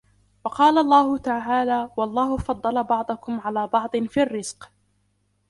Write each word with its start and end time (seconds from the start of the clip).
وَقَالَ 0.45 0.77
اللَّهُ 0.77 1.17
تَعَالَى 1.17 1.89
وَاَللَّهُ 1.97 2.37
فَضَّلَ 2.37 2.83
بَعْضَكُمْ 2.83 3.39
عَلَى 3.41 3.67
بَعْضٍ 3.67 3.97
فِي 3.97 4.21
الرِّزْقِ 4.23 4.71